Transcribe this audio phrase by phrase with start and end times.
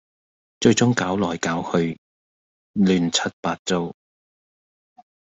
[0.59, 1.99] 最終搞來搞去
[2.73, 3.93] 亂七八糟